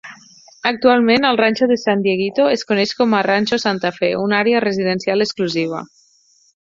[0.69, 5.27] Actualment, el Ranxo San Dieguito es coneix com a Ranxo Santa Fe, una àrea residencial
[5.27, 5.85] exclusiva.